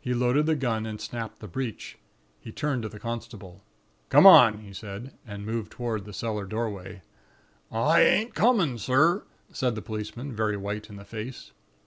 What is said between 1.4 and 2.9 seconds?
the breech. He turned to